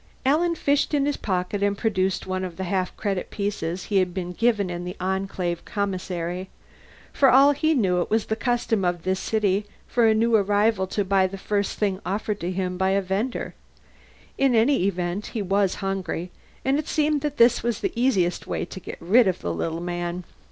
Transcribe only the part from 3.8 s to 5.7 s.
he had been given in the Enclave